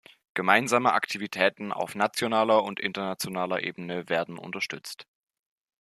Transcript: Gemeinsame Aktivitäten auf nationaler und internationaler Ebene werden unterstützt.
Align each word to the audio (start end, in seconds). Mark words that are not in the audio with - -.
Gemeinsame 0.33 0.93
Aktivitäten 0.93 1.71
auf 1.71 1.93
nationaler 1.93 2.63
und 2.63 2.79
internationaler 2.79 3.61
Ebene 3.61 4.09
werden 4.09 4.39
unterstützt. 4.39 5.05